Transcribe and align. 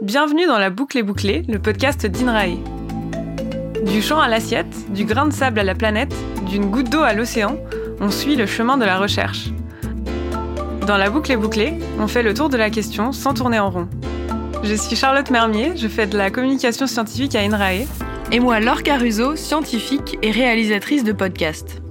Bienvenue 0.00 0.46
dans 0.46 0.58
la 0.58 0.70
boucle 0.70 0.96
et 0.96 1.02
bouclée, 1.02 1.42
le 1.48 1.58
podcast 1.58 2.06
d'INRAE. 2.06 2.56
Du 3.84 4.00
champ 4.00 4.20
à 4.20 4.28
l'assiette, 4.28 4.92
du 4.92 5.04
grain 5.04 5.26
de 5.26 5.32
sable 5.32 5.58
à 5.58 5.64
la 5.64 5.74
planète, 5.74 6.14
d'une 6.48 6.70
goutte 6.70 6.88
d'eau 6.88 7.02
à 7.02 7.14
l'océan, 7.14 7.58
on 7.98 8.08
suit 8.08 8.36
le 8.36 8.46
chemin 8.46 8.78
de 8.78 8.84
la 8.84 8.96
recherche. 8.96 9.48
Dans 10.86 10.96
la 10.98 11.10
boucle 11.10 11.32
et 11.32 11.36
bouclée, 11.36 11.74
on 11.98 12.06
fait 12.06 12.22
le 12.22 12.32
tour 12.32 12.48
de 12.48 12.56
la 12.56 12.70
question 12.70 13.10
sans 13.10 13.34
tourner 13.34 13.58
en 13.58 13.70
rond. 13.70 13.88
Je 14.62 14.74
suis 14.74 14.94
Charlotte 14.94 15.30
Mermier, 15.30 15.76
je 15.76 15.88
fais 15.88 16.06
de 16.06 16.16
la 16.16 16.30
communication 16.30 16.86
scientifique 16.86 17.34
à 17.34 17.40
INRAE. 17.40 17.88
Et 18.30 18.38
moi, 18.38 18.60
Laure 18.60 18.84
Caruso, 18.84 19.34
scientifique 19.34 20.16
et 20.22 20.30
réalisatrice 20.30 21.02
de 21.02 21.12
podcasts. 21.12 21.82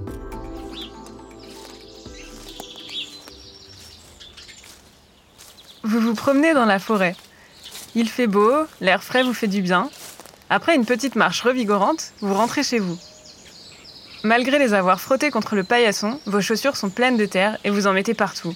Vous 5.84 6.00
vous 6.00 6.14
promenez 6.14 6.54
dans 6.54 6.64
la 6.64 6.78
forêt. 6.78 7.14
Il 7.94 8.08
fait 8.08 8.26
beau, 8.26 8.52
l'air 8.80 9.02
frais 9.02 9.22
vous 9.22 9.34
fait 9.34 9.46
du 9.46 9.62
bien. 9.62 9.90
Après 10.50 10.74
une 10.74 10.86
petite 10.86 11.16
marche 11.16 11.42
revigorante, 11.42 12.12
vous 12.20 12.34
rentrez 12.34 12.62
chez 12.62 12.78
vous. 12.78 12.98
Malgré 14.24 14.58
les 14.58 14.74
avoir 14.74 15.00
frottés 15.00 15.30
contre 15.30 15.54
le 15.54 15.64
paillasson, 15.64 16.20
vos 16.26 16.40
chaussures 16.40 16.76
sont 16.76 16.90
pleines 16.90 17.16
de 17.16 17.26
terre 17.26 17.58
et 17.64 17.70
vous 17.70 17.86
en 17.86 17.92
mettez 17.92 18.14
partout. 18.14 18.54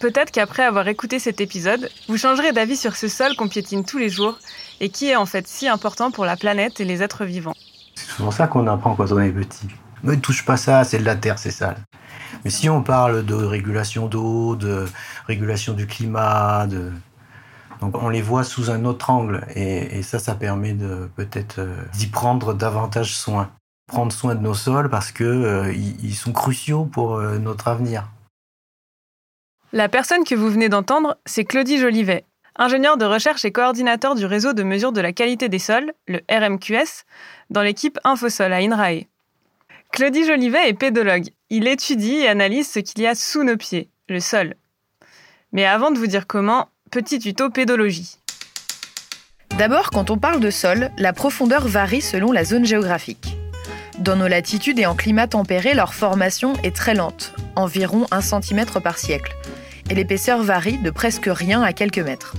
Peut-être 0.00 0.30
qu'après 0.30 0.64
avoir 0.64 0.86
écouté 0.88 1.18
cet 1.18 1.40
épisode, 1.40 1.88
vous 2.08 2.18
changerez 2.18 2.52
d'avis 2.52 2.76
sur 2.76 2.94
ce 2.94 3.08
sol 3.08 3.36
qu'on 3.36 3.48
piétine 3.48 3.84
tous 3.84 3.98
les 3.98 4.10
jours 4.10 4.38
et 4.80 4.90
qui 4.90 5.08
est 5.08 5.16
en 5.16 5.24
fait 5.24 5.48
si 5.48 5.66
important 5.66 6.10
pour 6.10 6.26
la 6.26 6.36
planète 6.36 6.80
et 6.80 6.84
les 6.84 7.02
êtres 7.02 7.24
vivants. 7.24 7.54
C'est 7.94 8.10
souvent 8.10 8.30
ça 8.30 8.46
qu'on 8.46 8.66
apprend 8.66 8.94
quand 8.94 9.10
on 9.12 9.20
est 9.20 9.30
petit. 9.30 9.68
Ne 10.04 10.14
touche 10.16 10.44
pas 10.44 10.58
ça, 10.58 10.84
c'est 10.84 10.98
de 10.98 11.04
la 11.04 11.16
terre, 11.16 11.38
c'est 11.38 11.50
sale. 11.50 11.78
Mais 12.44 12.50
si 12.50 12.68
on 12.68 12.82
parle 12.82 13.24
de 13.24 13.34
régulation 13.34 14.06
d'eau, 14.06 14.54
de 14.54 14.84
régulation 15.26 15.72
du 15.72 15.86
climat, 15.86 16.66
on 17.80 18.08
les 18.10 18.20
voit 18.20 18.44
sous 18.44 18.70
un 18.70 18.84
autre 18.84 19.08
angle 19.08 19.46
et, 19.54 20.02
ça, 20.02 20.18
ça 20.18 20.34
permet 20.34 20.74
de 20.74 21.08
peut-être 21.16 21.58
euh, 21.58 21.74
d'y 21.94 22.06
prendre 22.06 22.52
davantage 22.52 23.14
soin. 23.14 23.50
Prendre 23.86 24.12
soin 24.12 24.34
de 24.34 24.40
nos 24.40 24.54
sols 24.54 24.90
parce 24.90 25.10
que 25.10 25.24
euh, 25.24 26.12
sont 26.12 26.32
cruciaux 26.32 26.84
pour 26.84 27.16
euh, 27.16 27.38
notre 27.38 27.68
avenir. 27.68 28.08
La 29.72 29.88
personne 29.88 30.24
que 30.24 30.34
vous 30.34 30.50
venez 30.50 30.68
d'entendre, 30.68 31.16
c'est 31.24 31.44
Claudie 31.44 31.78
Jolivet, 31.78 32.24
ingénieure 32.56 32.98
de 32.98 33.06
recherche 33.06 33.44
et 33.44 33.52
coordinateur 33.52 34.14
du 34.14 34.26
réseau 34.26 34.52
de 34.52 34.62
mesure 34.62 34.92
de 34.92 35.00
la 35.00 35.12
qualité 35.12 35.48
des 35.48 35.58
sols, 35.58 35.92
le 36.06 36.20
RMQS, 36.30 37.04
dans 37.50 37.62
l'équipe 37.62 37.98
Infosol 38.04 38.52
à 38.52 38.58
INRAE. 38.58 39.06
Claudie 39.94 40.26
Jolivet 40.26 40.68
est 40.68 40.74
pédologue. 40.74 41.28
Il 41.50 41.68
étudie 41.68 42.16
et 42.16 42.26
analyse 42.26 42.68
ce 42.68 42.80
qu'il 42.80 43.00
y 43.00 43.06
a 43.06 43.14
sous 43.14 43.44
nos 43.44 43.56
pieds, 43.56 43.90
le 44.08 44.18
sol. 44.18 44.56
Mais 45.52 45.66
avant 45.66 45.92
de 45.92 45.98
vous 45.98 46.08
dire 46.08 46.26
comment, 46.26 46.66
petit 46.90 47.20
tuto 47.20 47.48
pédologie. 47.48 48.16
D'abord, 49.56 49.90
quand 49.90 50.10
on 50.10 50.18
parle 50.18 50.40
de 50.40 50.50
sol, 50.50 50.90
la 50.98 51.12
profondeur 51.12 51.68
varie 51.68 52.00
selon 52.00 52.32
la 52.32 52.42
zone 52.44 52.64
géographique. 52.64 53.36
Dans 54.00 54.16
nos 54.16 54.26
latitudes 54.26 54.80
et 54.80 54.86
en 54.86 54.96
climat 54.96 55.28
tempéré, 55.28 55.74
leur 55.74 55.94
formation 55.94 56.54
est 56.64 56.74
très 56.74 56.94
lente, 56.94 57.32
environ 57.54 58.08
1 58.10 58.20
cm 58.20 58.66
par 58.82 58.98
siècle, 58.98 59.32
et 59.90 59.94
l'épaisseur 59.94 60.42
varie 60.42 60.78
de 60.78 60.90
presque 60.90 61.28
rien 61.28 61.62
à 61.62 61.72
quelques 61.72 62.00
mètres. 62.00 62.34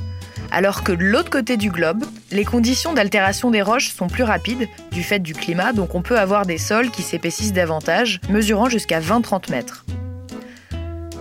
Alors 0.52 0.84
que 0.84 0.92
de 0.92 1.04
l'autre 1.04 1.30
côté 1.30 1.58
du 1.58 1.70
globe, 1.70 2.04
les 2.32 2.46
conditions 2.46 2.94
d'altération 2.94 3.52
des 3.52 3.62
roches 3.62 3.90
sont 3.90 4.08
plus 4.08 4.24
rapides 4.24 4.68
du 4.92 5.04
fait 5.04 5.20
du 5.20 5.34
climat, 5.34 5.74
donc 5.74 5.96
on 5.96 6.02
peut 6.02 6.18
avoir 6.18 6.46
des 6.46 6.58
sols 6.58 6.92
qui 6.92 7.02
s'épaississent 7.02 7.54
davantage, 7.54 8.20
mesurant 8.30 8.70
jusqu'à 8.70 9.00
20-30 9.00 9.52
mètres. 9.52 9.86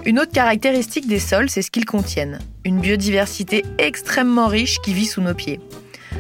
Une 0.07 0.21
autre 0.21 0.33
caractéristique 0.33 1.07
des 1.07 1.19
sols, 1.19 1.49
c'est 1.49 1.63
ce 1.63 1.71
qu'ils 1.71 1.87
contiennent. 1.87 2.39
Une 2.65 2.81
biodiversité 2.81 3.65
extrêmement 3.79 4.49
riche 4.49 4.81
qui 4.83 4.93
vit 4.93 5.07
sous 5.07 5.23
nos 5.23 5.35
pieds. 5.35 5.61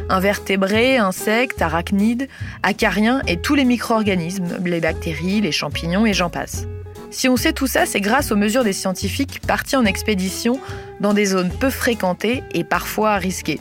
Invertébrés, 0.09 0.97
insectes, 0.97 1.61
arachnides, 1.61 2.29
acariens 2.63 3.20
et 3.27 3.37
tous 3.37 3.55
les 3.55 3.64
micro-organismes, 3.64 4.59
les 4.64 4.81
bactéries, 4.81 5.41
les 5.41 5.53
champignons 5.53 6.07
et 6.07 6.14
j'en 6.14 6.31
passe. 6.31 6.67
Si 7.14 7.29
on 7.29 7.36
sait 7.36 7.52
tout 7.52 7.69
ça, 7.69 7.86
c'est 7.86 8.01
grâce 8.01 8.33
aux 8.33 8.36
mesures 8.36 8.64
des 8.64 8.73
scientifiques 8.73 9.41
partis 9.47 9.77
en 9.77 9.85
expédition 9.85 10.58
dans 10.98 11.14
des 11.14 11.27
zones 11.27 11.48
peu 11.48 11.70
fréquentées 11.70 12.42
et 12.52 12.64
parfois 12.64 13.14
risquées. 13.14 13.61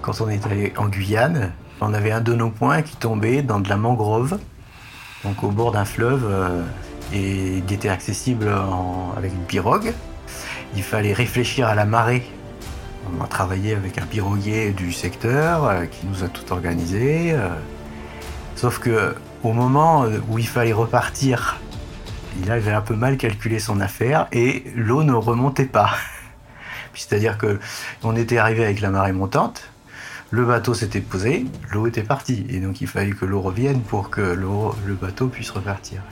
Quand 0.00 0.20
on 0.20 0.28
est 0.28 0.44
allé 0.44 0.72
en 0.76 0.88
Guyane, 0.88 1.52
on 1.80 1.94
avait 1.94 2.10
un 2.10 2.20
de 2.20 2.34
nos 2.34 2.50
points 2.50 2.82
qui 2.82 2.96
tombait 2.96 3.42
dans 3.42 3.60
de 3.60 3.68
la 3.68 3.76
mangrove, 3.76 4.40
donc 5.22 5.44
au 5.44 5.50
bord 5.50 5.70
d'un 5.70 5.84
fleuve, 5.84 6.26
euh, 6.28 6.62
et 7.12 7.58
il 7.58 7.72
était 7.72 7.88
accessible 7.88 8.52
avec 9.16 9.32
une 9.32 9.44
pirogue. 9.44 9.92
Il 10.74 10.82
fallait 10.82 11.12
réfléchir 11.12 11.68
à 11.68 11.76
la 11.76 11.84
marée. 11.84 12.24
On 13.16 13.22
a 13.22 13.28
travaillé 13.28 13.76
avec 13.76 13.98
un 13.98 14.06
piroguier 14.06 14.72
du 14.72 14.92
secteur 14.92 15.64
euh, 15.64 15.84
qui 15.86 16.08
nous 16.08 16.24
a 16.24 16.28
tout 16.28 16.52
organisé. 16.52 17.34
euh. 17.34 17.50
Sauf 18.56 18.80
que 18.80 19.14
au 19.42 19.52
moment 19.52 20.06
où 20.28 20.38
il 20.38 20.46
fallait 20.46 20.72
repartir, 20.72 21.60
il 22.42 22.50
avait 22.50 22.72
un 22.72 22.80
peu 22.80 22.94
mal 22.94 23.16
calculé 23.16 23.58
son 23.58 23.80
affaire 23.80 24.28
et 24.32 24.64
l'eau 24.74 25.02
ne 25.02 25.12
remontait 25.12 25.66
pas. 25.66 25.90
C'est-à-dire 26.94 27.38
que 27.38 27.58
on 28.02 28.16
était 28.16 28.38
arrivé 28.38 28.64
avec 28.64 28.80
la 28.80 28.90
marée 28.90 29.12
montante, 29.12 29.70
le 30.30 30.44
bateau 30.44 30.74
s'était 30.74 31.00
posé, 31.00 31.44
l'eau 31.70 31.86
était 31.86 32.02
partie. 32.02 32.46
Et 32.48 32.60
donc 32.60 32.80
il 32.80 32.86
fallait 32.86 33.12
que 33.12 33.24
l'eau 33.24 33.40
revienne 33.40 33.80
pour 33.80 34.10
que 34.10 34.20
le 34.20 34.94
bateau 34.94 35.28
puisse 35.28 35.50
repartir. 35.50 36.02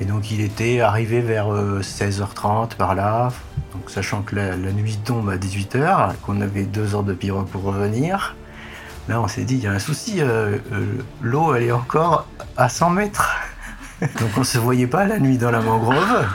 Et 0.00 0.04
donc 0.04 0.30
il 0.30 0.40
était 0.40 0.80
arrivé 0.80 1.20
vers 1.20 1.52
euh, 1.52 1.80
16h30 1.80 2.76
par 2.76 2.94
là, 2.94 3.30
donc 3.72 3.90
sachant 3.90 4.22
que 4.22 4.34
la, 4.34 4.56
la 4.56 4.72
nuit 4.72 4.98
tombe 5.04 5.28
à 5.28 5.36
18h, 5.36 6.14
qu'on 6.22 6.40
avait 6.40 6.64
deux 6.64 6.94
heures 6.94 7.02
de 7.02 7.12
pirogue 7.12 7.46
pour 7.46 7.62
revenir. 7.62 8.34
Là 9.08 9.20
on 9.20 9.28
s'est 9.28 9.44
dit, 9.44 9.56
il 9.56 9.62
y 9.62 9.66
a 9.66 9.72
un 9.72 9.78
souci, 9.78 10.20
euh, 10.20 10.58
euh, 10.72 10.86
l'eau 11.20 11.54
elle 11.54 11.64
est 11.64 11.72
encore 11.72 12.26
à 12.56 12.68
100 12.68 12.90
mètres. 12.90 13.36
donc 14.00 14.30
on 14.36 14.44
se 14.44 14.58
voyait 14.58 14.86
pas 14.86 15.04
la 15.04 15.18
nuit 15.18 15.38
dans 15.38 15.50
la 15.50 15.60
mangrove. 15.60 16.26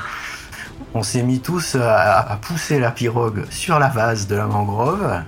On 0.93 1.03
s'est 1.03 1.23
mis 1.23 1.39
tous 1.39 1.75
à, 1.75 2.39
pousser 2.41 2.79
la 2.79 2.91
pirogue 2.91 3.45
sur 3.49 3.79
la 3.79 3.89
vase 3.89 4.27
de 4.27 4.35
la 4.35 4.45
mangrove. 4.45 5.21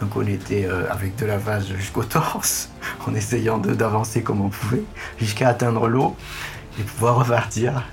Donc 0.00 0.16
on 0.16 0.26
était 0.26 0.66
euh, 0.66 0.90
avec 0.90 1.16
de 1.16 1.26
la 1.26 1.36
vase 1.36 1.68
jusqu'au 1.68 2.04
torse, 2.04 2.70
en 3.06 3.14
essayant 3.14 3.58
d'avancer 3.58 4.22
comme 4.22 4.40
on 4.40 4.48
pouvait, 4.48 4.84
jusqu'à 5.18 5.48
atteindre 5.48 5.88
l'eau 5.88 6.16
et 6.78 6.82
pouvoir 6.82 7.16
repartir. 7.16 7.84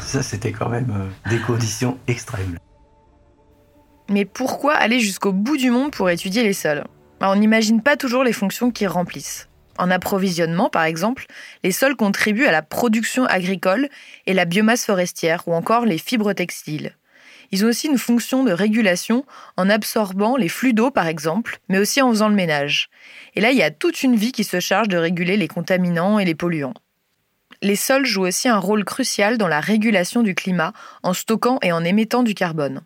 Ça, 0.00 0.22
c'était 0.22 0.52
quand 0.52 0.68
même 0.68 1.10
des 1.28 1.38
conditions 1.38 1.98
extrêmes. 2.06 2.58
Mais 4.08 4.24
pourquoi 4.24 4.74
aller 4.74 5.00
jusqu'au 5.00 5.32
bout 5.32 5.56
du 5.56 5.70
monde 5.70 5.92
pour 5.92 6.10
étudier 6.10 6.42
les 6.42 6.52
sols? 6.52 6.84
On 7.24 7.36
n'imagine 7.36 7.82
pas 7.82 7.96
toujours 7.96 8.24
les 8.24 8.32
fonctions 8.32 8.72
qu'ils 8.72 8.88
remplissent. 8.88 9.48
En 9.78 9.90
approvisionnement, 9.90 10.68
par 10.68 10.82
exemple, 10.82 11.26
les 11.62 11.70
sols 11.70 11.94
contribuent 11.94 12.46
à 12.46 12.52
la 12.52 12.62
production 12.62 13.24
agricole 13.26 13.88
et 14.26 14.34
la 14.34 14.44
biomasse 14.44 14.84
forestière, 14.84 15.44
ou 15.46 15.54
encore 15.54 15.86
les 15.86 15.98
fibres 15.98 16.32
textiles. 16.32 16.96
Ils 17.52 17.64
ont 17.64 17.68
aussi 17.68 17.86
une 17.86 17.98
fonction 17.98 18.44
de 18.44 18.52
régulation 18.52 19.24
en 19.56 19.70
absorbant 19.70 20.36
les 20.36 20.48
flux 20.48 20.72
d'eau, 20.72 20.90
par 20.90 21.06
exemple, 21.06 21.60
mais 21.68 21.78
aussi 21.78 22.02
en 22.02 22.10
faisant 22.10 22.28
le 22.28 22.34
ménage. 22.34 22.88
Et 23.34 23.40
là, 23.40 23.52
il 23.52 23.58
y 23.58 23.62
a 23.62 23.70
toute 23.70 24.02
une 24.02 24.16
vie 24.16 24.32
qui 24.32 24.42
se 24.42 24.58
charge 24.58 24.88
de 24.88 24.96
réguler 24.96 25.36
les 25.36 25.48
contaminants 25.48 26.18
et 26.18 26.24
les 26.24 26.34
polluants. 26.34 26.74
Les 27.60 27.76
sols 27.76 28.06
jouent 28.06 28.26
aussi 28.26 28.48
un 28.48 28.58
rôle 28.58 28.84
crucial 28.84 29.38
dans 29.38 29.48
la 29.48 29.60
régulation 29.60 30.22
du 30.22 30.34
climat 30.34 30.72
en 31.02 31.12
stockant 31.12 31.58
et 31.62 31.70
en 31.70 31.84
émettant 31.84 32.24
du 32.24 32.34
carbone. 32.34 32.80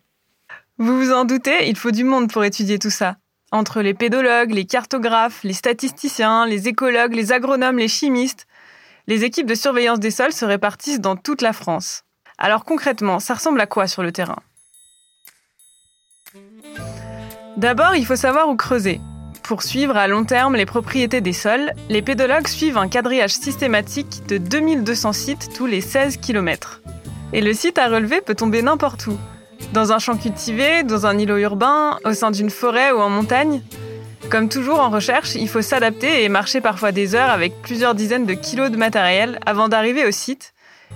Vous 0.78 0.98
vous 0.98 1.12
en 1.12 1.24
doutez, 1.24 1.68
il 1.68 1.76
faut 1.76 1.90
du 1.90 2.04
monde 2.04 2.30
pour 2.30 2.44
étudier 2.44 2.78
tout 2.78 2.90
ça. 2.90 3.16
Entre 3.56 3.80
les 3.80 3.94
pédologues, 3.94 4.52
les 4.52 4.66
cartographes, 4.66 5.42
les 5.42 5.54
statisticiens, 5.54 6.44
les 6.44 6.68
écologues, 6.68 7.14
les 7.14 7.32
agronomes, 7.32 7.78
les 7.78 7.88
chimistes, 7.88 8.46
les 9.06 9.24
équipes 9.24 9.46
de 9.46 9.54
surveillance 9.54 9.98
des 9.98 10.10
sols 10.10 10.34
se 10.34 10.44
répartissent 10.44 11.00
dans 11.00 11.16
toute 11.16 11.40
la 11.40 11.54
France. 11.54 12.04
Alors 12.36 12.66
concrètement, 12.66 13.18
ça 13.18 13.32
ressemble 13.32 13.58
à 13.62 13.66
quoi 13.66 13.86
sur 13.86 14.02
le 14.02 14.12
terrain? 14.12 14.40
D'abord, 17.56 17.96
il 17.96 18.04
faut 18.04 18.14
savoir 18.14 18.50
où 18.50 18.56
creuser. 18.56 19.00
Pour 19.42 19.62
suivre 19.62 19.96
à 19.96 20.06
long 20.06 20.26
terme 20.26 20.54
les 20.54 20.66
propriétés 20.66 21.22
des 21.22 21.32
sols, 21.32 21.72
les 21.88 22.02
pédologues 22.02 22.48
suivent 22.48 22.76
un 22.76 22.88
quadrillage 22.88 23.32
systématique 23.32 24.26
de 24.28 24.36
2200 24.36 25.14
sites 25.14 25.48
tous 25.56 25.64
les 25.64 25.80
16 25.80 26.18
km. 26.18 26.82
Et 27.32 27.40
le 27.40 27.54
site 27.54 27.78
à 27.78 27.88
relever 27.88 28.20
peut 28.20 28.34
tomber 28.34 28.60
n'importe 28.60 29.06
où. 29.06 29.18
Dans 29.72 29.92
un 29.92 29.98
champ 29.98 30.16
cultivé, 30.16 30.82
dans 30.82 31.06
un 31.06 31.18
îlot 31.18 31.36
urbain, 31.38 31.98
au 32.04 32.12
sein 32.12 32.30
d'une 32.30 32.50
forêt 32.50 32.92
ou 32.92 33.00
en 33.00 33.10
montagne. 33.10 33.62
Comme 34.30 34.48
toujours 34.48 34.80
en 34.80 34.90
recherche, 34.90 35.34
il 35.34 35.48
faut 35.48 35.62
s'adapter 35.62 36.24
et 36.24 36.28
marcher 36.28 36.60
parfois 36.60 36.92
des 36.92 37.14
heures 37.14 37.30
avec 37.30 37.62
plusieurs 37.62 37.94
dizaines 37.94 38.26
de 38.26 38.34
kilos 38.34 38.70
de 38.70 38.76
matériel 38.76 39.38
avant 39.46 39.68
d'arriver 39.68 40.04
au 40.06 40.10
site 40.10 40.52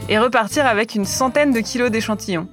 et 0.08 0.18
repartir 0.18 0.66
avec 0.66 0.94
une 0.94 1.04
centaine 1.04 1.52
de 1.52 1.60
kilos 1.60 1.90
d'échantillons. 1.90 2.48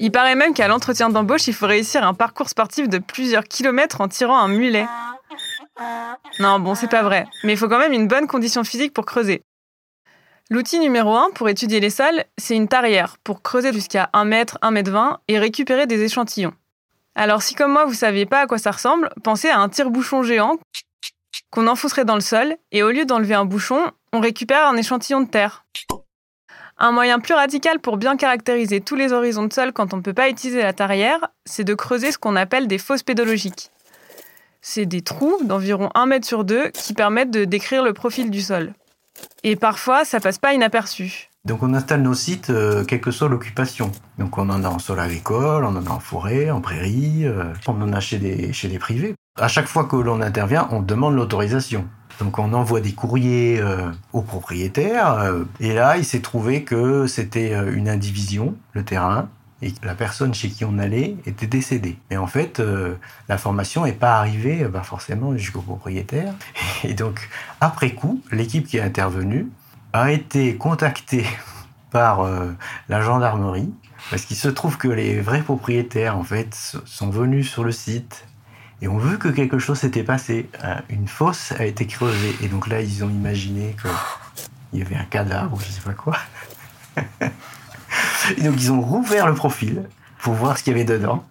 Il 0.00 0.12
paraît 0.12 0.36
même 0.36 0.54
qu'à 0.54 0.68
l'entretien 0.68 1.10
d'embauche, 1.10 1.48
il 1.48 1.54
faut 1.54 1.66
réussir 1.66 2.04
un 2.04 2.14
parcours 2.14 2.48
sportif 2.48 2.88
de 2.88 2.98
plusieurs 2.98 3.44
kilomètres 3.44 4.00
en 4.00 4.08
tirant 4.08 4.38
un 4.38 4.48
mulet. 4.48 4.86
Non, 6.38 6.60
bon, 6.60 6.74
c'est 6.74 6.88
pas 6.88 7.02
vrai, 7.02 7.26
mais 7.44 7.52
il 7.52 7.56
faut 7.56 7.68
quand 7.68 7.78
même 7.78 7.92
une 7.92 8.08
bonne 8.08 8.26
condition 8.26 8.64
physique 8.64 8.92
pour 8.92 9.06
creuser. 9.06 9.42
L'outil 10.50 10.78
numéro 10.78 11.14
1 11.14 11.32
pour 11.34 11.50
étudier 11.50 11.78
les 11.78 11.90
sols, 11.90 12.24
c'est 12.38 12.56
une 12.56 12.68
tarière 12.68 13.18
pour 13.22 13.42
creuser 13.42 13.70
jusqu'à 13.70 14.08
1 14.14 14.24
mètre, 14.24 14.56
1 14.62 14.70
mètre 14.70 14.90
20 14.90 15.20
et 15.28 15.38
récupérer 15.38 15.86
des 15.86 16.02
échantillons. 16.02 16.54
Alors 17.14 17.42
si 17.42 17.54
comme 17.54 17.72
moi 17.72 17.84
vous 17.84 17.92
saviez 17.92 18.24
pas 18.24 18.40
à 18.40 18.46
quoi 18.46 18.56
ça 18.56 18.70
ressemble, 18.70 19.10
pensez 19.22 19.50
à 19.50 19.58
un 19.58 19.68
tire-bouchon 19.68 20.22
géant 20.22 20.56
qu'on 21.50 21.66
enfoncerait 21.66 22.06
dans 22.06 22.14
le 22.14 22.22
sol 22.22 22.56
et 22.72 22.82
au 22.82 22.90
lieu 22.90 23.04
d'enlever 23.04 23.34
un 23.34 23.44
bouchon, 23.44 23.92
on 24.14 24.20
récupère 24.20 24.66
un 24.66 24.76
échantillon 24.78 25.20
de 25.20 25.28
terre. 25.28 25.66
Un 26.78 26.92
moyen 26.92 27.18
plus 27.18 27.34
radical 27.34 27.78
pour 27.78 27.98
bien 27.98 28.16
caractériser 28.16 28.80
tous 28.80 28.94
les 28.94 29.12
horizons 29.12 29.44
de 29.44 29.52
sol 29.52 29.74
quand 29.74 29.92
on 29.92 29.98
ne 29.98 30.02
peut 30.02 30.14
pas 30.14 30.30
utiliser 30.30 30.62
la 30.62 30.72
tarière, 30.72 31.28
c'est 31.44 31.64
de 31.64 31.74
creuser 31.74 32.10
ce 32.10 32.16
qu'on 32.16 32.36
appelle 32.36 32.68
des 32.68 32.78
fosses 32.78 33.02
pédologiques. 33.02 33.70
C'est 34.62 34.86
des 34.86 35.02
trous 35.02 35.36
d'environ 35.44 35.90
1 35.94 36.06
mètre 36.06 36.26
sur 36.26 36.44
2 36.44 36.68
qui 36.68 36.94
permettent 36.94 37.32
de 37.32 37.44
décrire 37.44 37.82
le 37.82 37.92
profil 37.92 38.30
du 38.30 38.40
sol. 38.40 38.72
Et 39.44 39.56
parfois, 39.56 40.04
ça 40.04 40.20
passe 40.20 40.38
pas 40.38 40.52
inaperçu. 40.54 41.28
Donc 41.44 41.62
on 41.62 41.72
installe 41.72 42.02
nos 42.02 42.14
sites 42.14 42.50
euh, 42.50 42.84
quelle 42.84 43.00
que 43.00 43.10
soit 43.10 43.28
l'occupation. 43.28 43.90
Donc 44.18 44.36
on 44.36 44.50
en 44.50 44.64
a 44.64 44.68
en 44.68 44.78
sol 44.78 45.00
agricole, 45.00 45.64
on 45.64 45.76
en 45.76 45.86
a 45.86 45.90
en 45.90 46.00
forêt, 46.00 46.50
en 46.50 46.60
prairie, 46.60 47.24
euh, 47.24 47.44
on 47.66 47.80
en 47.80 47.92
a 47.92 48.00
chez 48.00 48.18
des, 48.18 48.52
chez 48.52 48.68
des 48.68 48.78
privés. 48.78 49.14
À 49.40 49.48
chaque 49.48 49.66
fois 49.66 49.84
que 49.84 49.96
l'on 49.96 50.20
intervient, 50.20 50.68
on 50.72 50.82
demande 50.82 51.14
l'autorisation. 51.14 51.86
Donc 52.20 52.38
on 52.38 52.52
envoie 52.52 52.80
des 52.80 52.92
courriers 52.92 53.60
euh, 53.60 53.90
aux 54.12 54.22
propriétaires. 54.22 55.32
et 55.60 55.72
là, 55.72 55.96
il 55.96 56.04
s'est 56.04 56.20
trouvé 56.20 56.64
que 56.64 57.06
c'était 57.06 57.54
une 57.72 57.88
indivision, 57.88 58.56
le 58.72 58.84
terrain, 58.84 59.28
et 59.62 59.72
la 59.82 59.94
personne 59.94 60.34
chez 60.34 60.48
qui 60.48 60.64
on 60.64 60.78
allait 60.78 61.16
était 61.26 61.46
décédée. 61.46 61.98
Mais 62.10 62.16
en 62.16 62.26
fait, 62.28 62.62
l'information 63.28 63.84
n'est 63.84 63.92
pas 63.92 64.18
arrivée 64.18 64.64
bah, 64.64 64.82
forcément 64.82 65.36
jusqu'au 65.36 65.62
propriétaire. 65.62 66.32
Et 66.84 66.94
donc, 66.94 67.28
après 67.60 67.90
coup, 67.90 68.22
l'équipe 68.30 68.66
qui 68.68 68.76
est 68.76 68.82
intervenue 68.82 69.48
a 69.92 70.12
été 70.12 70.56
contacté 70.56 71.24
par 71.90 72.20
euh, 72.20 72.52
la 72.88 73.00
gendarmerie 73.00 73.72
parce 74.10 74.24
qu'il 74.24 74.36
se 74.36 74.48
trouve 74.48 74.78
que 74.78 74.88
les 74.88 75.20
vrais 75.20 75.42
propriétaires 75.42 76.16
en 76.16 76.24
fait 76.24 76.54
sont 76.84 77.10
venus 77.10 77.50
sur 77.50 77.64
le 77.64 77.72
site 77.72 78.26
et 78.80 78.88
on 78.88 78.98
veut 78.98 79.16
que 79.16 79.28
quelque 79.28 79.58
chose 79.58 79.78
s'était 79.78 80.04
passé. 80.04 80.48
Euh, 80.64 80.76
une 80.88 81.08
fosse 81.08 81.52
a 81.52 81.64
été 81.64 81.86
creusée 81.86 82.36
et 82.42 82.48
donc 82.48 82.68
là 82.68 82.80
ils 82.80 83.04
ont 83.04 83.10
imaginé 83.10 83.74
qu'il 83.80 84.78
y 84.78 84.82
avait 84.82 84.96
un 84.96 85.04
cadavre 85.04 85.56
ou 85.56 85.60
je 85.60 85.66
sais 85.66 85.80
pas 85.80 85.94
quoi. 85.94 86.16
et 88.36 88.42
donc 88.42 88.54
ils 88.60 88.72
ont 88.72 88.80
rouvert 88.80 89.26
le 89.26 89.34
profil 89.34 89.88
pour 90.18 90.34
voir 90.34 90.58
ce 90.58 90.62
qu'il 90.62 90.72
y 90.72 90.76
avait 90.76 90.84
dedans 90.84 91.24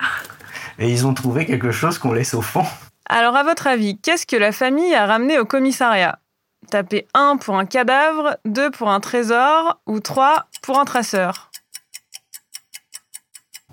et 0.79 0.91
ils 0.91 1.05
ont 1.05 1.13
trouvé 1.13 1.45
quelque 1.45 1.71
chose 1.71 1.97
qu'on 1.97 2.13
laisse 2.13 2.33
au 2.33 2.41
fond. 2.41 2.65
Alors 3.09 3.35
à 3.35 3.43
votre 3.43 3.67
avis, 3.67 3.99
qu'est-ce 3.99 4.25
que 4.25 4.35
la 4.35 4.51
famille 4.51 4.93
a 4.93 5.05
ramené 5.05 5.39
au 5.39 5.45
commissariat? 5.45 6.19
Tapez 6.69 7.07
1 7.13 7.37
pour 7.37 7.57
un 7.57 7.65
cadavre, 7.65 8.37
2 8.45 8.71
pour 8.71 8.89
un 8.89 8.99
trésor 8.99 9.79
ou 9.85 9.99
3 9.99 10.47
pour 10.61 10.79
un 10.79 10.85
traceur? 10.85 11.49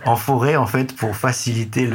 En 0.05 0.17
forêt, 0.17 0.57
en 0.57 0.67
fait, 0.67 0.95
pour 0.95 1.17
faciliter 1.17 1.87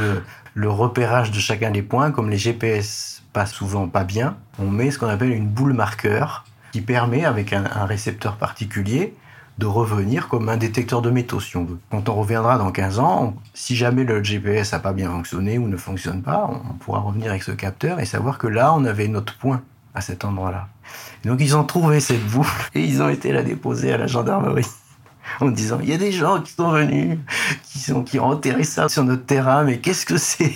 le, 0.56 0.70
repérage 0.70 1.32
de 1.32 1.40
chacun 1.40 1.72
des 1.72 1.82
points, 1.82 2.12
comme 2.12 2.30
les 2.30 2.38
GPS 2.38 3.24
passent 3.32 3.54
souvent 3.54 3.88
pas 3.88 4.04
bien, 4.04 4.38
on 4.58 4.70
met 4.70 4.92
ce 4.92 5.00
qu'on 5.00 5.08
appelle 5.08 5.32
une 5.32 5.48
boule 5.48 5.74
marqueur 5.74 6.44
qui 6.72 6.82
permet, 6.82 7.24
avec 7.24 7.54
un, 7.54 7.86
récepteur 7.86 8.36
particulier, 8.36 9.16
de 9.60 9.66
revenir 9.66 10.30
comme 10.30 10.48
un 10.48 10.56
détecteur 10.56 11.02
de 11.02 11.10
métaux, 11.10 11.42
si 11.42 11.58
on 11.58 11.66
veut. 11.66 11.78
Quand 11.92 12.08
on 12.08 12.16
reviendra 12.16 12.58
dans 12.58 12.72
15 12.72 13.00
ans, 13.00 13.36
si 13.54 13.76
jamais 13.76 14.06
le 14.06 14.24
GPS 14.24 14.72
n'a 14.72 14.80
pas 14.80 14.94
bien 14.94 15.12
fonctionné 15.12 15.58
ou 15.58 15.68
ne 15.68 15.76
fonctionne 15.76 16.22
pas, 16.22 16.50
on 16.50 16.76
pourra 16.76 17.00
revenir 17.00 17.30
avec 17.30 17.44
ce 17.44 17.52
capteur 17.52 18.00
et 18.00 18.06
savoir 18.06 18.38
que 18.38 18.48
là, 18.48 18.74
on 18.74 18.86
avait 18.86 19.10
notre 19.10 19.38
point 19.38 19.62
à 19.94 20.00
cet 20.00 20.24
endroit-là. 20.24 20.70
Donc 21.26 21.42
ils 21.42 21.58
ont 21.58 21.66
trouvé 21.66 22.00
cette 22.00 22.26
boue 22.28 22.50
et 22.74 22.82
ils 22.82 23.02
ont 23.02 23.10
été 23.10 23.34
la 23.34 23.44
déposer 23.44 23.92
à 23.92 23.98
la 23.98 24.08
gendarmerie 24.08 24.66
en 25.42 25.50
disant 25.50 25.80
il 25.82 25.90
y 25.90 25.94
a 25.94 25.98
des 25.98 26.14
gens 26.14 26.42
qui 26.42 26.54
sont 26.54 26.72
venus, 26.72 27.20
qui, 27.66 27.80
sont, 27.80 28.04
qui 28.04 28.18
ont 28.18 28.28
enterré 28.28 28.64
ça 28.64 28.88
sur 28.88 29.04
notre 29.04 29.26
terrain, 29.26 29.64
mais 29.64 29.80
qu'est-ce 29.80 30.06
que 30.06 30.18
c'est? 30.18 30.54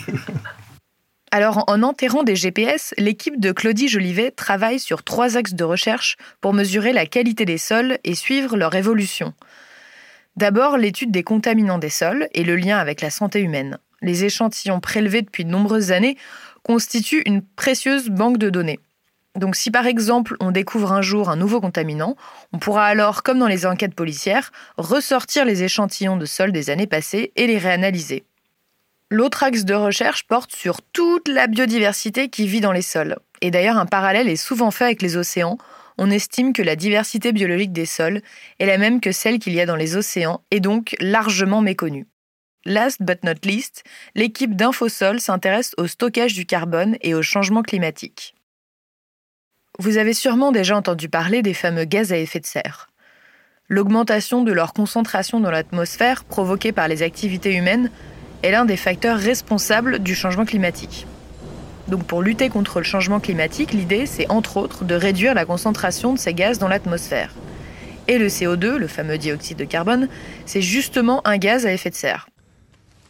Alors, 1.35 1.63
en 1.65 1.81
enterrant 1.81 2.21
des 2.21 2.35
GPS, 2.35 2.93
l'équipe 2.99 3.39
de 3.39 3.51
Claudie 3.51 3.87
Jolivet 3.87 4.29
travaille 4.29 4.77
sur 4.77 5.01
trois 5.01 5.35
axes 5.35 5.55
de 5.55 5.63
recherche 5.63 6.15
pour 6.41 6.53
mesurer 6.53 6.93
la 6.93 7.07
qualité 7.07 7.43
des 7.43 7.57
sols 7.57 7.97
et 8.03 8.13
suivre 8.13 8.55
leur 8.55 8.75
évolution. 8.75 9.33
D'abord, 10.35 10.77
l'étude 10.77 11.09
des 11.09 11.23
contaminants 11.23 11.79
des 11.79 11.89
sols 11.89 12.27
et 12.35 12.43
le 12.43 12.55
lien 12.55 12.77
avec 12.77 13.01
la 13.01 13.09
santé 13.09 13.39
humaine. 13.39 13.79
Les 14.03 14.25
échantillons 14.25 14.79
prélevés 14.79 15.23
depuis 15.23 15.43
de 15.43 15.49
nombreuses 15.49 15.91
années 15.91 16.17
constituent 16.61 17.23
une 17.25 17.41
précieuse 17.41 18.09
banque 18.09 18.37
de 18.37 18.51
données. 18.51 18.79
Donc 19.35 19.55
si 19.55 19.71
par 19.71 19.87
exemple 19.87 20.35
on 20.39 20.51
découvre 20.51 20.91
un 20.91 21.01
jour 21.01 21.31
un 21.31 21.35
nouveau 21.35 21.59
contaminant, 21.59 22.15
on 22.51 22.59
pourra 22.59 22.85
alors, 22.85 23.23
comme 23.23 23.39
dans 23.39 23.47
les 23.47 23.65
enquêtes 23.65 23.95
policières, 23.95 24.51
ressortir 24.77 25.45
les 25.45 25.63
échantillons 25.63 26.17
de 26.17 26.27
sol 26.27 26.51
des 26.51 26.69
années 26.69 26.85
passées 26.85 27.31
et 27.35 27.47
les 27.47 27.57
réanalyser. 27.57 28.23
L'autre 29.13 29.43
axe 29.43 29.63
de 29.63 29.75
recherche 29.75 30.23
porte 30.23 30.55
sur 30.55 30.81
toute 30.81 31.27
la 31.27 31.45
biodiversité 31.45 32.29
qui 32.29 32.47
vit 32.47 32.61
dans 32.61 32.71
les 32.71 32.81
sols. 32.81 33.19
Et 33.41 33.51
d'ailleurs 33.51 33.77
un 33.77 33.85
parallèle 33.85 34.27
est 34.27 34.35
souvent 34.35 34.71
fait 34.71 34.85
avec 34.85 35.03
les 35.03 35.17
océans. 35.17 35.59
On 35.99 36.09
estime 36.09 36.51
que 36.51 36.63
la 36.63 36.75
diversité 36.75 37.31
biologique 37.31 37.71
des 37.71 37.85
sols 37.85 38.23
est 38.57 38.65
la 38.65 38.79
même 38.79 39.01
que 39.01 39.11
celle 39.11 39.37
qu'il 39.37 39.53
y 39.53 39.61
a 39.61 39.67
dans 39.67 39.75
les 39.75 39.97
océans 39.97 40.41
et 40.49 40.59
donc 40.59 40.95
largement 40.99 41.61
méconnue. 41.61 42.07
Last 42.65 43.03
but 43.03 43.23
not 43.23 43.35
least, 43.43 43.83
l'équipe 44.15 44.55
d'Infosol 44.55 45.19
s'intéresse 45.19 45.75
au 45.77 45.85
stockage 45.85 46.33
du 46.33 46.47
carbone 46.47 46.97
et 47.01 47.13
au 47.13 47.21
changement 47.21 47.61
climatique. 47.61 48.33
Vous 49.77 49.97
avez 49.97 50.15
sûrement 50.15 50.51
déjà 50.51 50.75
entendu 50.75 51.07
parler 51.07 51.43
des 51.43 51.53
fameux 51.53 51.85
gaz 51.85 52.11
à 52.11 52.17
effet 52.17 52.39
de 52.39 52.47
serre. 52.47 52.89
L'augmentation 53.67 54.43
de 54.43 54.51
leur 54.51 54.73
concentration 54.73 55.39
dans 55.39 55.51
l'atmosphère 55.51 56.23
provoquée 56.23 56.71
par 56.71 56.87
les 56.87 57.03
activités 57.03 57.53
humaines 57.53 57.91
est 58.43 58.51
l'un 58.51 58.65
des 58.65 58.77
facteurs 58.77 59.17
responsables 59.17 59.99
du 59.99 60.13
changement 60.13 60.45
climatique. 60.45 61.07
Donc 61.87 62.05
pour 62.05 62.21
lutter 62.21 62.49
contre 62.49 62.79
le 62.79 62.85
changement 62.85 63.19
climatique, 63.19 63.73
l'idée 63.73 64.05
c'est 64.05 64.29
entre 64.29 64.57
autres 64.57 64.85
de 64.85 64.95
réduire 64.95 65.33
la 65.33 65.45
concentration 65.45 66.13
de 66.13 66.19
ces 66.19 66.33
gaz 66.33 66.59
dans 66.59 66.67
l'atmosphère. 66.67 67.33
Et 68.07 68.17
le 68.17 68.27
CO2, 68.27 68.75
le 68.75 68.87
fameux 68.87 69.17
dioxyde 69.17 69.57
de 69.57 69.65
carbone, 69.65 70.09
c'est 70.45 70.61
justement 70.61 71.25
un 71.25 71.37
gaz 71.37 71.65
à 71.65 71.73
effet 71.73 71.89
de 71.89 71.95
serre. 71.95 72.27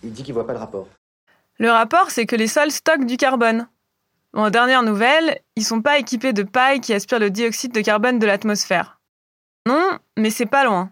Il 0.04 0.12
dit 0.12 0.24
qu'il 0.24 0.34
voit 0.34 0.46
pas 0.46 0.54
le 0.54 0.60
rapport. 0.60 0.88
Le 1.58 1.70
rapport, 1.70 2.12
c'est 2.12 2.26
que 2.26 2.36
les 2.36 2.48
sols 2.48 2.72
stockent 2.72 3.06
du 3.06 3.18
carbone. 3.18 3.68
En 4.34 4.50
dernière 4.50 4.84
nouvelle, 4.84 5.40
ils 5.56 5.64
sont 5.64 5.82
pas 5.82 6.00
équipés 6.00 6.34
de 6.34 6.44
paille 6.44 6.82
qui 6.82 6.94
aspire 6.94 7.20
le 7.20 7.30
dioxyde 7.30 7.74
de 7.74 7.82
carbone 7.82 8.20
de 8.20 8.26
l'atmosphère. 8.26 9.00
Non, 9.68 9.92
mais 10.18 10.30
c'est 10.30 10.48
pas 10.48 10.66
loin. 10.66 10.92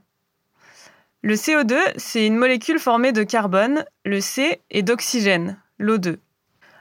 Le 1.24 1.36
CO2, 1.36 1.78
c'est 1.98 2.26
une 2.26 2.36
molécule 2.36 2.80
formée 2.80 3.12
de 3.12 3.22
carbone, 3.22 3.86
le 4.06 4.22
C, 4.22 4.60
et 4.72 4.82
d'oxygène, 4.82 5.62
l'O2. 5.80 6.18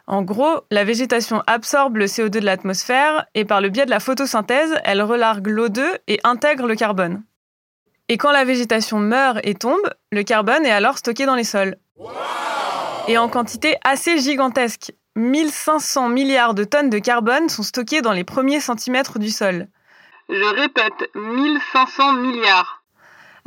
En 0.07 0.23
gros, 0.23 0.63
la 0.71 0.83
végétation 0.83 1.43
absorbe 1.47 1.99
le 1.99 2.07
CO2 2.07 2.31
de 2.31 2.41
l'atmosphère 2.41 3.27
et 3.35 3.45
par 3.45 3.61
le 3.61 3.69
biais 3.69 3.85
de 3.85 3.91
la 3.91 4.01
photosynthèse, 4.01 4.75
elle 4.85 5.03
relargue 5.03 5.47
l'O2 5.47 5.83
et 6.09 6.21
intègre 6.25 6.67
le 6.67 6.75
carbone. 6.75 7.23
Et 8.09 8.17
quand 8.17 8.33
la 8.33 8.45
végétation 8.45 8.99
meurt 8.99 9.39
et 9.45 9.55
tombe, 9.55 9.89
le 10.11 10.23
carbone 10.23 10.65
est 10.65 10.71
alors 10.71 10.97
stocké 10.97 11.27
dans 11.27 11.37
les 11.37 11.45
sols. 11.45 11.77
et 13.09 13.19
en 13.19 13.29
quantité 13.29 13.77
assez 13.85 14.19
gigantesque, 14.19 14.93
1500 15.17 16.09
milliards 16.09 16.55
de 16.55 16.65
tonnes 16.65 16.91
de 16.91 16.99
carbone 16.99 17.51
sont 17.51 17.63
stockées 17.63 18.01
dans 18.01 18.13
les 18.13 18.25
premiers 18.25 18.61
centimètres 18.61 19.19
du 19.19 19.31
sol. 19.31 19.69
Je 20.31 20.61
répète, 20.61 21.11
1500 21.15 22.15
milliards. 22.15 22.80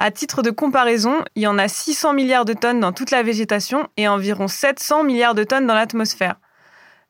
À 0.05 0.11
titre 0.11 0.41
de 0.41 0.51
comparaison, 0.51 1.23
il 1.35 1.43
y 1.43 1.47
en 1.47 1.57
a 1.57 1.69
600 1.69 2.11
milliards 2.11 2.43
de 2.43 2.51
tonnes 2.51 2.81
dans 2.81 2.91
toute 2.91 3.09
la 3.09 3.23
végétation 3.23 3.87
et 3.95 4.09
environ 4.09 4.49
700 4.49 5.05
milliards 5.05 5.33
de 5.33 5.45
tonnes 5.45 5.65
dans 5.65 5.75
l'atmosphère. 5.75 6.41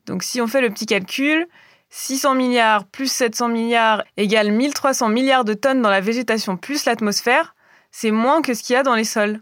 Donc 0.05 0.21
si 0.21 0.39
on 0.41 0.45
fait 0.45 0.61
le 0.61 0.69
petit 0.69 0.85
calcul, 0.85 1.47
600 1.89 2.35
milliards 2.35 2.85
plus 2.85 3.11
700 3.11 3.47
milliards 3.47 4.03
égale 4.15 4.51
1300 4.51 5.09
milliards 5.09 5.43
de 5.43 5.55
tonnes 5.55 5.81
dans 5.81 5.89
la 5.89 6.01
végétation 6.01 6.55
plus 6.55 6.85
l'atmosphère, 6.85 7.55
c'est 7.89 8.11
moins 8.11 8.43
que 8.43 8.53
ce 8.53 8.61
qu'il 8.61 8.75
y 8.75 8.77
a 8.77 8.83
dans 8.83 8.93
les 8.93 9.05
sols. 9.05 9.41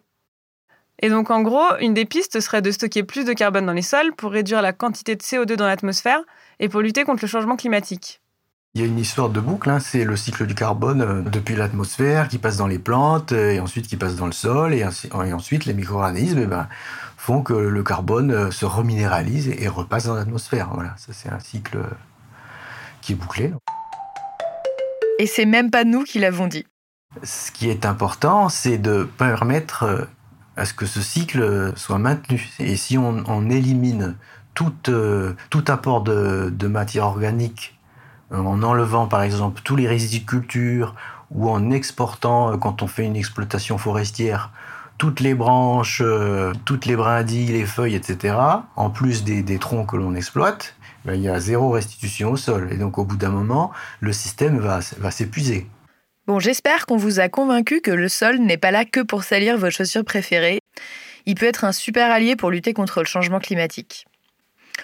Et 1.01 1.09
donc, 1.09 1.29
en 1.29 1.41
gros, 1.41 1.75
une 1.81 1.93
des 1.93 2.05
pistes 2.05 2.39
serait 2.39 2.61
de 2.61 2.71
stocker 2.71 3.03
plus 3.03 3.25
de 3.25 3.33
carbone 3.33 3.65
dans 3.65 3.73
les 3.73 3.81
sols 3.81 4.13
pour 4.15 4.31
réduire 4.31 4.61
la 4.61 4.71
quantité 4.71 5.17
de 5.17 5.23
CO2 5.23 5.55
dans 5.57 5.67
l'atmosphère 5.67 6.23
et 6.61 6.69
pour 6.69 6.79
lutter 6.79 7.03
contre 7.03 7.25
le 7.25 7.27
changement 7.27 7.57
climatique. 7.57 8.20
Il 8.73 8.81
y 8.81 8.83
a 8.85 8.87
une 8.87 8.99
histoire 8.99 9.29
de 9.29 9.41
boucle, 9.41 9.69
hein. 9.69 9.81
c'est 9.81 10.05
le 10.05 10.15
cycle 10.15 10.47
du 10.47 10.55
carbone 10.55 11.01
euh, 11.01 11.21
depuis 11.21 11.55
l'atmosphère 11.55 12.29
qui 12.29 12.37
passe 12.37 12.55
dans 12.55 12.67
les 12.67 12.79
plantes 12.79 13.33
et 13.33 13.59
ensuite 13.59 13.85
qui 13.85 13.97
passe 13.97 14.15
dans 14.15 14.27
le 14.27 14.31
sol 14.31 14.73
et, 14.73 14.85
ensuite 14.85 15.65
les 15.65 15.73
micro-organismes 15.73 16.39
eh 16.43 16.45
ben, 16.45 16.69
font 17.17 17.41
que 17.43 17.53
le 17.53 17.83
carbone 17.83 18.31
euh, 18.31 18.49
se 18.49 18.65
reminéralise 18.65 19.49
et 19.49 19.67
repasse 19.67 20.05
dans 20.05 20.15
l'atmosphère. 20.15 20.69
Voilà, 20.73 20.95
ça 20.95 21.11
c'est 21.11 21.29
un 21.29 21.39
cycle 21.39 21.79
euh, 21.79 21.89
qui 23.01 23.11
est 23.11 23.15
bouclé. 23.15 23.53
Et 25.19 25.27
c'est 25.27 25.45
même 25.45 25.69
pas 25.69 25.83
nous 25.83 26.03
qui 26.03 26.19
l'avons 26.19 26.47
dit. 26.47 26.65
Ce 27.23 27.51
qui 27.51 27.69
est 27.69 27.85
important, 27.85 28.47
c'est 28.47 28.77
de 28.77 29.03
permettre 29.03 30.07
à 30.55 30.65
ce 30.65 30.73
que 30.73 30.85
ce 30.85 31.01
cycle 31.01 31.73
soit 31.75 31.99
maintenu. 31.99 32.49
Et 32.59 32.77
si 32.77 32.97
on, 32.97 33.49
élimine 33.49 34.15
tout, 34.53 34.73
euh, 34.89 35.33
tout 35.49 35.63
apport 35.67 36.01
de, 36.03 36.67
matière 36.67 37.05
organique, 37.05 37.77
euh, 37.77 37.80
en 38.31 38.63
enlevant 38.63 39.07
par 39.07 39.23
exemple 39.23 39.61
tous 39.63 39.75
les 39.75 39.87
résidus 39.87 40.19
de 40.19 40.25
culture 40.25 40.95
ou 41.31 41.49
en 41.49 41.71
exportant, 41.71 42.51
euh, 42.51 42.57
quand 42.57 42.81
on 42.81 42.87
fait 42.87 43.05
une 43.05 43.15
exploitation 43.15 43.77
forestière, 43.77 44.51
toutes 44.97 45.19
les 45.19 45.33
branches, 45.33 46.01
euh, 46.03 46.53
toutes 46.65 46.85
les 46.85 46.95
brindilles, 46.95 47.47
les 47.47 47.65
feuilles, 47.65 47.95
etc., 47.95 48.35
en 48.75 48.89
plus 48.89 49.23
des, 49.23 49.57
troncs 49.57 49.89
que 49.89 49.97
l'on 49.97 50.13
exploite, 50.13 50.75
ben, 51.05 51.15
il 51.15 51.21
y 51.21 51.29
a 51.29 51.39
zéro 51.39 51.71
restitution 51.71 52.31
au 52.31 52.37
sol. 52.37 52.69
Et 52.71 52.77
donc 52.77 52.97
au 52.97 53.05
bout 53.05 53.17
d'un 53.17 53.29
moment, 53.29 53.71
le 53.99 54.13
système 54.13 54.59
va, 54.59 54.79
va 54.99 55.11
s'épuiser. 55.11 55.67
Bon, 56.27 56.39
j'espère 56.39 56.85
qu'on 56.85 56.97
vous 56.97 57.19
a 57.19 57.29
convaincu 57.29 57.81
que 57.81 57.91
le 57.91 58.07
sol 58.07 58.37
n'est 58.39 58.57
pas 58.57 58.71
là 58.71 58.85
que 58.85 58.99
pour 58.99 59.23
salir 59.23 59.57
vos 59.57 59.71
chaussures 59.71 60.05
préférées. 60.05 60.59
Il 61.25 61.35
peut 61.35 61.47
être 61.47 61.65
un 61.65 61.71
super 61.71 62.11
allié 62.11 62.35
pour 62.35 62.51
lutter 62.51 62.73
contre 62.73 62.99
le 62.99 63.05
changement 63.05 63.39
climatique. 63.39 64.05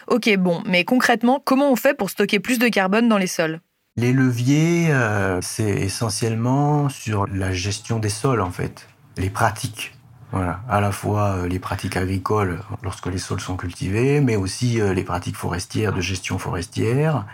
Ok, 0.07 0.33
bon, 0.37 0.63
mais 0.65 0.85
concrètement, 0.85 1.41
comment 1.43 1.69
on 1.69 1.75
fait 1.75 1.93
pour 1.93 2.09
stocker 2.09 2.39
plus 2.39 2.59
de 2.59 2.69
carbone 2.69 3.09
dans 3.09 3.17
les 3.17 3.27
sols? 3.27 3.59
Les 3.97 4.13
leviers, 4.13 4.87
euh, 4.91 5.39
c'est 5.41 5.69
essentiellement 5.69 6.87
sur 6.87 7.27
la 7.27 7.51
gestion 7.51 7.99
des 7.99 8.09
sols, 8.09 8.41
en 8.41 8.51
fait, 8.51 8.87
les 9.17 9.29
pratiques. 9.29 9.93
Voilà, 10.31 10.61
à 10.69 10.81
la 10.81 10.91
fois 10.91 11.37
euh, 11.37 11.47
les 11.47 11.59
pratiques 11.59 11.97
agricoles 11.97 12.59
lorsque 12.83 13.07
les 13.07 13.17
sols 13.17 13.39
sont 13.39 13.57
cultivés, 13.57 14.21
mais 14.21 14.35
aussi 14.35 14.79
euh, 14.79 14.93
les 14.93 15.03
pratiques 15.03 15.37
forestières 15.37 15.93
de 15.93 16.01
gestion 16.01 16.37
forestière. 16.37 17.25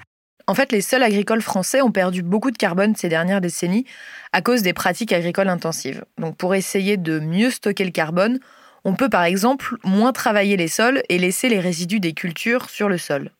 En 0.47 0.55
fait, 0.55 0.71
les 0.71 0.81
sols 0.81 1.03
agricoles 1.03 1.41
français 1.41 1.81
ont 1.81 1.91
perdu 1.91 2.21
beaucoup 2.21 2.51
de 2.51 2.57
carbone 2.57 2.95
ces 2.95 3.09
dernières 3.09 3.41
décennies 3.41 3.85
à 4.31 4.41
cause 4.41 4.61
des 4.61 4.73
pratiques 4.73 5.13
agricoles 5.13 5.47
intensives. 5.47 6.05
Donc 6.17 6.37
pour 6.37 6.53
essayer 6.53 6.97
de 6.97 7.19
mieux 7.19 7.49
stocker 7.49 7.85
le 7.85 7.91
carbone, 7.91 8.39
on 8.85 8.95
peut 8.95 9.09
par 9.09 9.23
exemple 9.23 9.75
moins 9.83 10.11
travailler 10.11 10.57
les 10.57 10.67
sols 10.67 11.01
et 11.09 11.17
laisser 11.17 11.49
les 11.49 11.59
résidus 11.59 11.99
des 11.99 12.13
cultures 12.13 12.69
sur 12.69 12.89
le 12.89 12.97
sol. 12.97 13.31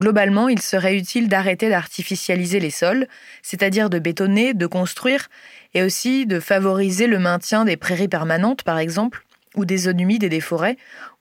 Globalement, 0.00 0.48
il 0.48 0.62
serait 0.62 0.96
utile 0.96 1.28
d'arrêter 1.28 1.68
d'artificialiser 1.68 2.58
les 2.58 2.70
sols, 2.70 3.06
c'est-à-dire 3.42 3.90
de 3.90 3.98
bétonner, 3.98 4.54
de 4.54 4.66
construire, 4.66 5.28
et 5.74 5.82
aussi 5.82 6.24
de 6.24 6.40
favoriser 6.40 7.06
le 7.06 7.18
maintien 7.18 7.66
des 7.66 7.76
prairies 7.76 8.08
permanentes, 8.08 8.62
par 8.62 8.78
exemple, 8.78 9.26
ou 9.56 9.66
des 9.66 9.76
zones 9.76 10.00
humides 10.00 10.24
et 10.24 10.30
des 10.30 10.40
forêts, 10.40 10.76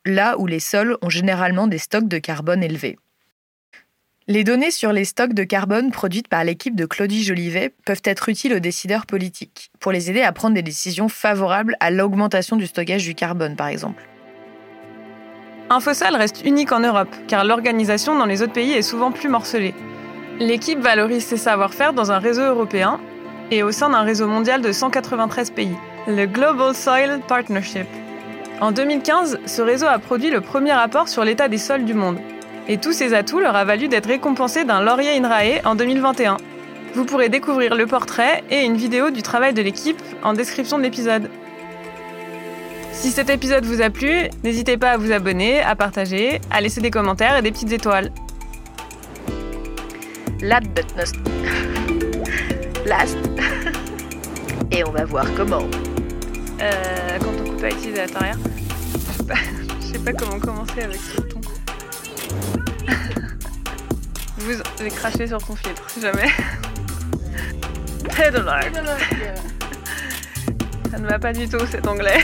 là 0.05 0.37
où 0.39 0.47
les 0.47 0.61
sols 0.61 0.97
ont 1.01 1.09
généralement 1.09 1.67
des 1.67 1.77
stocks 1.77 2.07
de 2.07 2.19
carbone 2.19 2.63
élevés. 2.63 2.97
Les 4.31 4.43
données 4.43 4.69
sur 4.69 4.93
les 4.93 5.05
stocks 5.05 5.33
de 5.33 5.43
carbone 5.43 5.89
produites 5.89 6.27
par 6.27 6.43
l'équipe 6.43 6.75
de 6.75 6.85
Claudie 6.85 7.23
Jolivet 7.23 7.73
peuvent 7.83 8.03
être 8.03 8.29
utiles 8.29 8.53
aux 8.53 8.59
décideurs 8.59 9.07
politiques, 9.07 9.71
pour 9.79 9.91
les 9.91 10.11
aider 10.11 10.21
à 10.21 10.31
prendre 10.31 10.53
des 10.53 10.61
décisions 10.61 11.09
favorables 11.09 11.75
à 11.79 11.89
l'augmentation 11.89 12.55
du 12.55 12.67
stockage 12.67 13.03
du 13.05 13.15
carbone, 13.15 13.55
par 13.55 13.69
exemple. 13.69 14.07
Infosal 15.71 16.15
reste 16.15 16.43
unique 16.45 16.71
en 16.71 16.81
Europe, 16.81 17.09
car 17.27 17.43
l'organisation 17.43 18.15
dans 18.15 18.27
les 18.27 18.43
autres 18.43 18.53
pays 18.53 18.73
est 18.73 18.83
souvent 18.83 19.11
plus 19.11 19.29
morcelée. 19.29 19.73
L'équipe 20.37 20.77
valorise 20.77 21.25
ses 21.25 21.37
savoir-faire 21.37 21.93
dans 21.93 22.11
un 22.11 22.19
réseau 22.19 22.43
européen 22.43 22.99
et 23.49 23.63
au 23.63 23.71
sein 23.71 23.89
d'un 23.89 24.03
réseau 24.03 24.27
mondial 24.27 24.61
de 24.61 24.71
193 24.71 25.49
pays, 25.49 25.75
le 26.05 26.27
Global 26.27 26.75
Soil 26.75 27.19
Partnership. 27.27 27.87
En 28.61 28.71
2015, 28.71 29.39
ce 29.47 29.61
réseau 29.63 29.87
a 29.87 29.97
produit 29.97 30.29
le 30.29 30.41
premier 30.41 30.73
rapport 30.73 31.09
sur 31.09 31.25
l'état 31.25 31.47
des 31.47 31.57
sols 31.57 31.85
du 31.85 31.95
monde, 31.95 32.19
et 32.69 32.77
tous 32.77 32.93
ces 32.93 33.13
atouts 33.15 33.39
leur 33.39 33.55
a 33.55 33.65
valu 33.65 33.87
d'être 33.87 34.07
récompensés 34.07 34.63
d'un 34.63 34.81
laurier 34.81 35.17
INRAE 35.17 35.65
en 35.65 35.73
2021. 35.73 36.37
Vous 36.93 37.03
pourrez 37.03 37.27
découvrir 37.27 37.75
le 37.75 37.87
portrait 37.87 38.43
et 38.51 38.63
une 38.63 38.77
vidéo 38.77 39.09
du 39.09 39.23
travail 39.23 39.53
de 39.53 39.61
l'équipe 39.61 40.01
en 40.23 40.33
description 40.33 40.77
de 40.77 40.83
l'épisode. 40.83 41.29
Si 42.93 43.09
cet 43.09 43.29
épisode 43.29 43.65
vous 43.65 43.81
a 43.81 43.89
plu, 43.89 44.29
n'hésitez 44.43 44.77
pas 44.77 44.91
à 44.91 44.97
vous 44.97 45.11
abonner, 45.11 45.61
à 45.61 45.75
partager, 45.75 46.39
à 46.51 46.61
laisser 46.61 46.79
des 46.79 46.91
commentaires 46.91 47.37
et 47.37 47.41
des 47.41 47.51
petites 47.51 47.71
étoiles. 47.71 48.11
Last 50.41 50.67
but 50.69 50.85
last. 52.85 53.17
et 54.71 54.83
on 54.83 54.91
va 54.91 55.05
voir 55.05 55.25
comment. 55.35 55.63
Euh, 56.61 57.17
quand 57.19 57.31
on 57.41 57.49
coupe 57.49 57.63
à 57.63 57.69
utilisateur 57.69 58.21
arrière. 58.21 58.37
Je 59.81 59.87
sais 59.87 59.99
pas 59.99 60.13
comment 60.13 60.39
commencer 60.39 60.81
avec 60.81 60.99
ce 60.99 61.21
ton. 61.21 61.38
Vous 64.39 64.83
vais 64.83 64.89
cracher 64.89 65.27
sur 65.27 65.37
ton 65.39 65.55
filtre, 65.55 65.89
si 65.89 65.99
jamais. 65.99 66.29
Pedalog. 68.15 68.73
Ça 70.89 70.97
ne 70.97 71.07
va 71.07 71.19
pas 71.19 71.33
du 71.33 71.47
tout 71.49 71.65
cet 71.65 71.85
anglais. 71.85 72.23